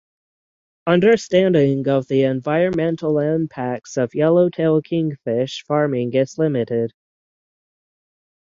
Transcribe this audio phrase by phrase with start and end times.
[0.87, 6.91] Understanding of the environmental impacts of yellowtail kingfish farming is limited.